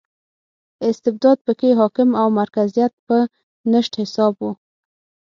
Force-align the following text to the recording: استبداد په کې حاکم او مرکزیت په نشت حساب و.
استبداد 0.89 1.37
په 1.45 1.51
کې 1.59 1.69
حاکم 1.79 2.09
او 2.21 2.27
مرکزیت 2.39 2.93
په 3.07 3.17
نشت 3.71 3.93
حساب 4.01 4.33
و. 4.41 4.45